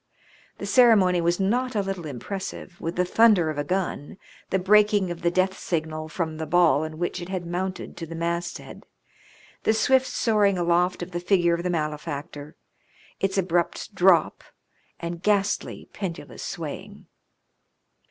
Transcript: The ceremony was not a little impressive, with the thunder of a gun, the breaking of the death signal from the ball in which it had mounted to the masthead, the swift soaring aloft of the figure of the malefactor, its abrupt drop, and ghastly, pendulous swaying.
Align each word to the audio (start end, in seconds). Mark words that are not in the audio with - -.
The 0.57 0.65
ceremony 0.65 1.21
was 1.21 1.39
not 1.39 1.75
a 1.75 1.83
little 1.83 2.07
impressive, 2.07 2.81
with 2.81 2.95
the 2.95 3.05
thunder 3.05 3.51
of 3.51 3.59
a 3.59 3.63
gun, 3.63 4.17
the 4.49 4.57
breaking 4.57 5.11
of 5.11 5.21
the 5.21 5.29
death 5.29 5.55
signal 5.59 6.09
from 6.09 6.37
the 6.37 6.47
ball 6.47 6.83
in 6.83 6.97
which 6.97 7.21
it 7.21 7.29
had 7.29 7.45
mounted 7.45 7.95
to 7.97 8.07
the 8.07 8.15
masthead, 8.15 8.87
the 9.61 9.75
swift 9.75 10.07
soaring 10.07 10.57
aloft 10.57 11.03
of 11.03 11.11
the 11.11 11.19
figure 11.19 11.53
of 11.53 11.61
the 11.61 11.69
malefactor, 11.69 12.55
its 13.19 13.37
abrupt 13.37 13.93
drop, 13.93 14.43
and 14.99 15.21
ghastly, 15.21 15.87
pendulous 15.93 16.41
swaying. 16.41 17.05